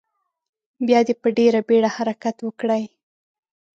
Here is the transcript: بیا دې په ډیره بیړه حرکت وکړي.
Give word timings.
بیا 0.87 0.99
دې 1.07 1.13
په 1.21 1.27
ډیره 1.37 1.59
بیړه 1.67 1.89
حرکت 1.97 2.37
وکړي. 2.41 2.83